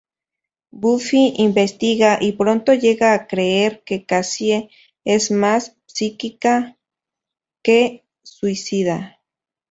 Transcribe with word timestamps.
Buffy 0.71 1.35
investiga, 1.37 2.17
y 2.19 2.31
pronto 2.31 2.73
llega 2.73 3.13
a 3.13 3.27
creer 3.27 3.83
que 3.83 4.03
Cassie 4.03 4.71
es 5.05 5.29
más 5.29 5.77
psíquica 5.85 6.79
que 7.61 8.07
suicida. 8.23 9.19